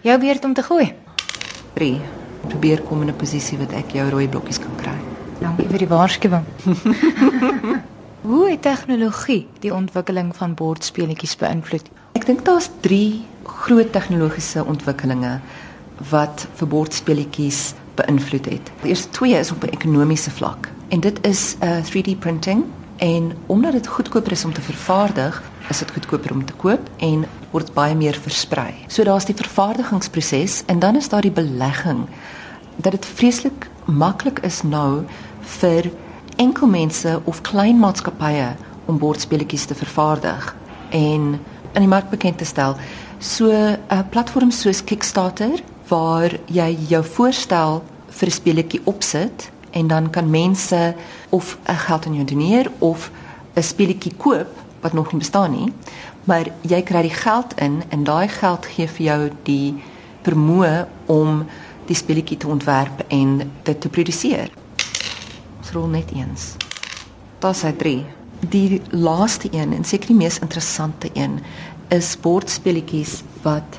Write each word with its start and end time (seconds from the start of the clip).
Jou 0.00 0.16
beurt 0.20 0.44
om 0.44 0.54
te 0.54 0.62
gooi. 0.62 0.94
3. 1.74 2.00
Probeer 2.48 2.80
kom 2.88 3.02
in 3.02 3.08
'n 3.08 3.16
posisie 3.16 3.58
wat 3.58 3.72
ek 3.72 3.92
jou 3.92 4.08
rooi 4.08 4.28
blokkies 4.28 4.58
kan 4.58 4.76
kry. 4.76 4.96
Dankie 5.40 5.68
vir 5.68 5.78
die 5.78 5.88
waarskuwing. 5.88 6.44
Hoe 8.30 8.50
het 8.50 8.62
tegnologie 8.62 9.46
die 9.60 9.74
ontwikkeling 9.74 10.36
van 10.36 10.54
bordspeletjies 10.54 11.36
beïnvloed? 11.36 11.90
Ek 12.12 12.26
dink 12.26 12.44
daar's 12.44 12.70
3 12.80 13.24
groot 13.44 13.92
tegnologiese 13.92 14.64
ontwikkelinge 14.64 15.40
wat 16.10 16.46
vir 16.54 16.68
bordspeletjies 16.68 17.74
beïnvloed 17.94 18.44
het. 18.44 18.72
Die 18.82 18.88
eerste 18.88 19.08
twee 19.10 19.36
is 19.36 19.52
op 19.52 19.64
'n 19.64 19.76
ekonomiese 19.76 20.30
vlak 20.30 20.68
en 20.88 21.00
dit 21.00 21.26
is 21.26 21.56
'n 21.60 21.64
uh, 21.64 21.84
3D 21.84 22.18
printing 22.18 22.64
en 23.00 23.32
omdat 23.46 23.72
dit 23.72 23.86
goedkoper 23.86 24.32
is 24.32 24.44
om 24.44 24.52
te 24.52 24.60
vervaardig, 24.60 25.42
is 25.68 25.78
dit 25.78 25.90
goedkoper 25.90 26.32
om 26.32 26.44
te 26.44 26.52
koop 26.52 26.88
en 26.96 27.24
word 27.50 27.72
baie 27.72 27.94
meer 27.96 28.18
versprei. 28.20 28.74
So 28.92 29.04
daar's 29.08 29.24
die 29.24 29.36
vervaardigingsproses 29.36 30.62
en 30.68 30.78
dan 30.78 30.96
is 31.00 31.08
daar 31.08 31.24
die 31.24 31.32
belegging 31.32 32.04
dat 32.76 32.92
dit 32.92 33.06
vreeslik 33.06 33.68
maklik 33.84 34.42
is 34.44 34.62
nou 34.62 35.04
vir 35.60 35.88
enkel 36.36 36.68
mense 36.68 37.20
of 37.24 37.40
klein 37.40 37.80
maatskappye 37.80 38.52
om 38.86 38.98
bordspeletjies 39.00 39.64
te 39.70 39.74
vervaardig 39.74 40.52
en 40.90 41.38
in 41.72 41.84
die 41.84 41.88
mark 41.88 42.10
bekend 42.10 42.38
te 42.38 42.44
stel. 42.44 42.76
So 43.18 43.48
'n 43.48 43.78
uh, 43.92 44.00
platform 44.10 44.50
soos 44.50 44.84
Kickstarter 44.84 45.62
waar 45.88 46.36
jy 46.46 46.76
jou 46.88 47.04
voorstel 47.04 47.82
vir 48.08 48.28
'n 48.28 48.38
speletjie 48.40 48.80
opsit 48.84 49.50
en 49.70 49.86
dan 49.86 50.10
kan 50.10 50.30
mense 50.30 50.94
of 51.28 51.58
'n 51.66 51.74
geld 51.74 52.06
aan 52.06 52.14
jou 52.14 52.24
doneer 52.24 52.70
of 52.78 53.10
'n 53.54 53.62
speletjie 53.62 54.12
koop 54.16 54.48
wat 54.80 54.92
nog 54.92 55.12
nie 55.12 55.18
bestaan 55.18 55.50
nie. 55.50 55.72
Maar 56.24 56.46
jy 56.60 56.82
kry 56.82 57.02
die 57.02 57.16
geld 57.16 57.54
in 57.58 57.82
en 57.88 58.04
daai 58.04 58.28
geld 58.28 58.66
gee 58.66 58.88
vir 58.88 59.06
jou 59.06 59.30
die 59.42 59.82
vermoë 60.22 60.86
om 61.06 61.46
die 61.86 61.96
speletjie 61.96 62.36
te 62.36 62.48
ontwerp 62.48 63.04
en 63.08 63.50
dit 63.62 63.80
te 63.80 63.88
produseer. 63.88 64.50
Rol 65.72 65.86
net 65.86 66.10
eens. 66.10 66.54
Daar's 67.38 67.62
hy 67.62 67.72
3. 67.72 68.06
Die 68.40 68.80
laaste 68.90 69.48
een 69.52 69.72
en 69.72 69.84
seker 69.84 70.06
die 70.06 70.16
mees 70.16 70.38
interessante 70.38 71.10
een 71.14 71.38
is 71.88 72.16
bordspeletjies 72.20 73.20
wat 73.42 73.78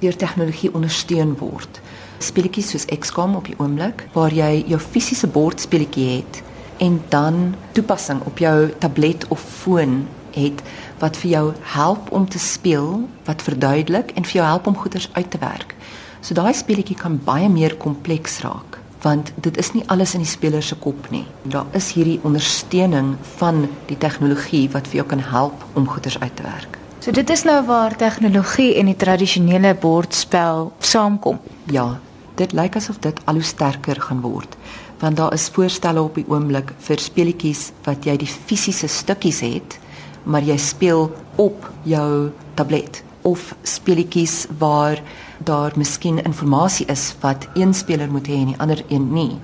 deur 0.00 0.16
tegnologie 0.16 0.72
ondersteun 0.74 1.34
word. 1.38 1.80
Speletjies 2.18 2.70
soos 2.72 2.86
XCOM 2.88 3.36
op 3.36 3.48
die 3.48 3.56
oomblik 3.58 4.06
waar 4.14 4.32
jy 4.32 4.64
jou 4.68 4.80
fisiese 4.80 5.28
bordspeletjie 5.28 6.08
het 6.16 6.42
en 6.84 7.00
dan 7.08 7.54
toepassing 7.72 8.22
op 8.24 8.38
jou 8.38 8.70
tablet 8.78 9.28
of 9.28 9.40
foon 9.40 10.06
het 10.36 10.62
wat 11.00 11.16
vir 11.16 11.30
jou 11.30 11.44
help 11.76 12.10
om 12.12 12.28
te 12.28 12.38
speel, 12.38 13.08
wat 13.24 13.44
verduidelik 13.44 14.12
en 14.16 14.24
vir 14.24 14.40
jou 14.40 14.46
help 14.46 14.66
om 14.66 14.76
goeders 14.76 15.08
uit 15.12 15.30
te 15.30 15.40
werk. 15.40 15.74
So 16.20 16.34
daai 16.34 16.54
speletjie 16.56 16.96
kan 16.96 17.20
baie 17.24 17.48
meer 17.52 17.76
kompleks 17.76 18.40
raak 18.44 18.80
want 19.04 19.30
dit 19.44 19.58
is 19.60 19.68
nie 19.74 19.84
alles 19.92 20.14
in 20.16 20.24
die 20.24 20.30
speler 20.30 20.64
se 20.64 20.74
kop 20.82 21.10
nie. 21.12 21.26
Daar 21.42 21.68
is 21.78 21.92
hierdie 21.94 22.18
ondersteuning 22.26 23.12
van 23.36 23.66
die 23.86 23.98
tegnologie 24.02 24.64
wat 24.72 24.88
vir 24.90 25.02
jou 25.02 25.06
kan 25.12 25.22
help 25.22 25.62
om 25.78 25.86
goeders 25.86 26.18
uit 26.20 26.36
te 26.36 26.42
werk. 26.42 26.78
So 27.06 27.14
dit 27.14 27.30
is 27.30 27.44
nou 27.46 27.60
waar 27.68 27.94
tegnologie 27.94 28.72
en 28.80 28.88
die 28.90 28.96
tradisionele 28.98 29.76
bordspel 29.78 30.72
saamkom. 30.82 31.36
Ja, 31.70 32.00
dit 32.34 32.50
lyk 32.52 32.74
asof 32.80 32.96
dit 32.98 33.20
al 33.30 33.38
hoe 33.38 33.46
sterker 33.46 34.00
gaan 34.08 34.24
word 34.24 34.56
want 34.98 35.20
daar 35.20 35.34
is 35.36 35.44
voorstelle 35.54 36.02
op 36.02 36.16
die 36.18 36.24
oomblik 36.26 36.72
vir 36.88 36.98
speletjies 36.98 37.68
wat 37.84 38.08
jy 38.08 38.16
die 38.18 38.28
fisiese 38.30 38.88
stukkies 38.90 39.38
het 39.44 39.76
maar 40.24 40.42
jy 40.42 40.56
speel 40.58 41.06
op 41.36 41.68
jou 41.86 42.32
tablet 42.58 43.04
of 43.22 43.52
speletjies 43.62 44.48
waar 44.58 44.98
daar 45.38 45.78
miskien 45.78 46.18
inligting 46.24 46.88
is 46.90 47.06
wat 47.22 47.46
een 47.54 47.74
speler 47.74 48.10
moet 48.10 48.26
hê 48.26 48.40
en 48.40 48.50
die 48.50 48.58
ander 48.66 48.82
een 48.88 49.06
nie 49.12 49.38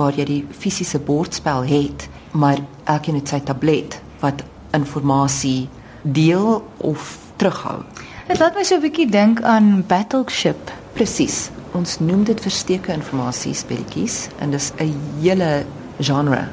waar 0.00 0.16
jy 0.16 0.24
die 0.32 0.40
fisiese 0.64 1.02
bordspel 1.12 1.68
het 1.68 2.08
maar 2.32 2.64
elkeen 2.84 3.20
het 3.20 3.36
sy 3.36 3.44
tablet 3.52 4.00
wat 4.24 4.46
inligting 4.72 5.68
deel 6.02 6.62
of 6.76 7.18
terughou. 7.36 7.82
Dit 8.28 8.38
laat 8.38 8.54
my 8.54 8.62
so 8.62 8.76
'n 8.76 8.80
bietjie 8.80 9.10
dink 9.10 9.42
aan 9.42 9.84
Battleship. 9.86 10.70
Presies. 10.92 11.50
Ons 11.72 11.98
noem 11.98 12.24
dit 12.24 12.40
versteke 12.40 12.92
inligting 12.92 13.56
speletjies 13.56 14.28
en 14.38 14.50
dis 14.50 14.72
'n 14.78 14.94
hele 15.20 15.64
genre. 16.00 16.48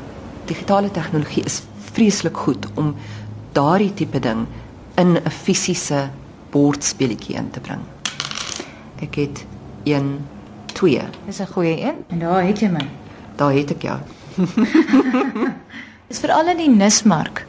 Digitale 0.46 0.92
tegnologie 0.92 1.44
is 1.44 1.62
vreeslik 1.94 2.38
goed 2.38 2.68
om 2.76 2.96
daardie 3.52 3.94
tipe 3.94 4.20
ding 4.20 4.48
in 4.96 5.18
'n 5.18 5.30
fisiese 5.30 6.10
bordspeletjie 6.52 7.36
in 7.36 7.50
te 7.50 7.60
bring. 7.60 7.82
Ek 9.02 9.16
het 9.16 9.46
1 9.84 10.26
2. 10.74 11.02
Dis 11.26 11.40
'n 11.40 11.48
goeie 11.52 11.82
een. 11.82 11.96
En 12.08 12.20
daar 12.20 12.44
het 12.44 12.60
jy 12.60 12.68
my. 12.68 12.88
Daar 13.36 13.54
het 13.54 13.72
ek 13.72 13.82
jou. 13.82 14.00
Dis 16.08 16.20
veral 16.20 16.48
in 16.48 16.58
die 16.58 16.70
nismark 16.70 17.46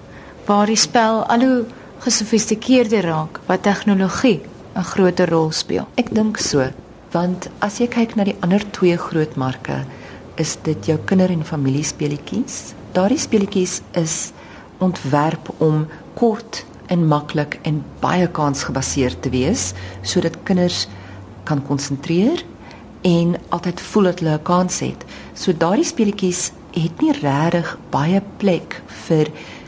waar 0.47 0.67
die 0.67 0.77
spel 0.77 1.25
al 1.27 1.41
hoe 1.41 1.65
gesofistikeerder 2.01 3.05
raak 3.05 3.41
wat 3.47 3.63
tegnologie 3.63 4.41
'n 4.75 4.85
groter 4.93 5.29
rol 5.29 5.51
speel. 5.53 5.87
Ek 5.97 6.15
dink 6.15 6.39
so, 6.39 6.71
want 7.13 7.51
as 7.61 7.79
jy 7.79 7.87
kyk 7.89 8.17
na 8.17 8.25
die 8.25 8.37
ander 8.41 8.71
twee 8.71 8.97
groot 8.97 9.37
marke, 9.37 9.85
is 10.37 10.57
dit 10.63 10.87
jou 10.87 10.99
kinder- 11.05 11.31
en 11.31 11.45
familiespeletjies. 11.45 12.75
Daardie 12.93 13.19
speletjies 13.19 13.81
is 13.93 14.33
ontwerp 14.79 15.51
om 15.59 15.87
kort 16.15 16.65
en 16.87 17.07
maklik 17.07 17.59
en 17.63 17.85
baie 18.01 18.27
kansgebaseerd 18.27 19.23
te 19.23 19.31
wees 19.31 19.73
sodat 20.03 20.43
kinders 20.43 20.89
kan 21.45 21.63
konsentreer 21.67 22.43
en 23.03 23.37
altyd 23.49 23.81
voel 23.81 24.03
dat 24.03 24.21
hulle 24.21 24.35
'n 24.35 24.43
kans 24.43 24.81
het. 24.81 25.05
So 25.35 25.53
daardie 25.53 25.85
speletjies 25.85 26.53
het 26.73 27.01
nie 27.01 27.13
regtig 27.13 27.79
baie 27.91 28.23
plek 28.39 28.83
vir 28.87 29.27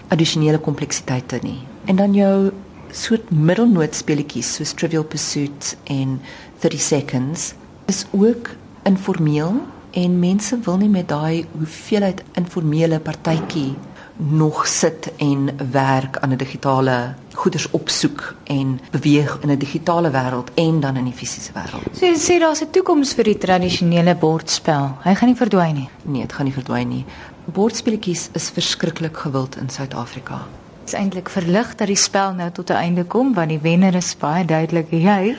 addisionele 0.08 0.58
kompleksiteite 0.58 1.38
nie. 1.42 1.71
En 1.84 1.96
dan 1.96 2.14
jou 2.14 2.50
soort 2.90 3.30
middelnoot 3.30 3.94
speletjies 3.94 4.54
soos 4.54 4.72
Trivial 4.72 5.04
Pursuit 5.04 5.76
en 5.84 6.20
30 6.60 6.80
Seconds 6.80 7.54
is 7.90 8.04
ook 8.10 8.50
informeel 8.82 9.62
en 9.90 10.18
mense 10.18 10.58
wil 10.64 10.76
nie 10.76 10.88
met 10.88 11.08
daai 11.08 11.46
hoeveelheid 11.56 12.22
informele 12.38 13.00
partytjie 13.00 13.74
nog 14.16 14.66
sit 14.66 15.10
en 15.16 15.50
werk 15.72 16.18
aan 16.18 16.32
'n 16.32 16.36
digitale 16.36 17.14
goeders 17.32 17.70
opsoek 17.70 18.34
en 18.44 18.80
beweeg 18.90 19.38
in 19.40 19.50
'n 19.50 19.58
digitale 19.58 20.10
wêreld 20.10 20.54
en 20.54 20.80
dan 20.80 20.96
in 20.96 21.04
die 21.04 21.12
fisiese 21.12 21.52
wêreld. 21.52 21.96
So 21.96 22.06
jy 22.06 22.16
sê 22.16 22.38
daar's 22.38 22.62
'n 22.62 22.70
toekoms 22.70 23.12
vir 23.14 23.24
die 23.24 23.38
tradisionele 23.38 24.14
bordspel. 24.14 24.96
Hy 25.02 25.14
gaan 25.14 25.28
nie 25.28 25.36
verdwyn 25.36 25.74
nie. 25.74 25.88
Nee, 26.02 26.20
dit 26.20 26.32
gaan 26.32 26.44
nie 26.44 26.54
verdwyn 26.54 26.88
nie. 26.88 27.04
Bordspeletjies 27.44 28.28
is 28.32 28.50
verskriklik 28.50 29.16
gewild 29.16 29.56
in 29.56 29.68
Suid-Afrika. 29.68 30.46
Dit 30.82 30.92
is 30.92 30.98
eintlik 30.98 31.28
verlig 31.30 31.68
dat 31.78 31.86
die 31.86 31.96
spel 31.96 32.32
nou 32.34 32.50
tot 32.50 32.70
'n 32.70 32.74
einde 32.74 33.04
kom 33.04 33.34
want 33.34 33.48
die 33.48 33.60
wenner 33.62 33.94
is 33.94 34.16
baie 34.18 34.44
duidelik 34.44 34.90
jy. 34.90 35.36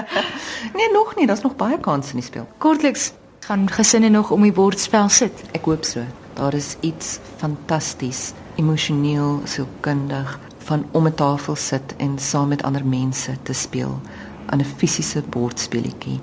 nee, 0.76 0.90
nog 0.92 1.14
nie, 1.16 1.26
daar's 1.26 1.40
nog 1.40 1.56
baie 1.56 1.78
kans 1.80 2.10
in 2.10 2.20
die 2.20 2.24
spel. 2.24 2.46
Kortliks 2.58 3.12
gaan 3.40 3.70
gesinne 3.70 4.08
nog 4.08 4.30
om 4.30 4.42
die 4.42 4.52
bordspel 4.52 5.08
sit. 5.08 5.32
Ek 5.52 5.64
hoop 5.64 5.84
so. 5.84 6.04
Daar 6.34 6.54
is 6.54 6.76
iets 6.80 7.18
fantasties, 7.36 8.32
emosioneel, 8.54 9.40
sielkundig 9.44 10.38
van 10.58 10.84
om 10.90 11.06
'n 11.06 11.14
tafel 11.14 11.56
sit 11.56 11.96
en 11.96 12.18
saam 12.18 12.48
met 12.48 12.62
ander 12.62 12.84
mense 12.86 13.32
te 13.42 13.52
speel 13.52 14.00
aan 14.46 14.60
'n 14.60 14.74
fisiese 14.76 15.22
bordspeletjie. 15.22 16.20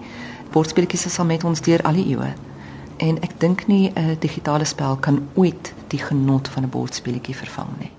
Bordspeletjies 0.52 1.06
is 1.06 1.20
al 1.20 1.26
met 1.26 1.44
ons 1.44 1.62
deur 1.62 1.82
al 1.82 1.94
die 1.94 2.06
eeue. 2.06 2.34
En 2.98 3.22
ek 3.22 3.40
dink 3.40 3.68
nie 3.68 3.92
'n 3.96 4.18
digitale 4.20 4.66
spel 4.66 4.96
kan 4.96 5.28
ooit 5.34 5.74
die 5.88 6.00
genot 6.00 6.48
van 6.48 6.64
'n 6.64 6.70
bordspeletjie 6.70 7.36
vervang 7.36 7.70
nie. 7.80 7.99